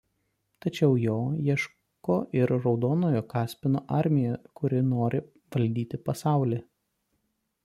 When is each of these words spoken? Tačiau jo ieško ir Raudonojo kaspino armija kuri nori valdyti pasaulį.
Tačiau 0.65 0.95
jo 1.01 1.17
ieško 1.49 2.15
ir 2.39 2.55
Raudonojo 2.65 3.23
kaspino 3.35 3.85
armija 4.01 4.41
kuri 4.61 4.83
nori 4.89 5.25
valdyti 5.57 6.05
pasaulį. 6.11 6.65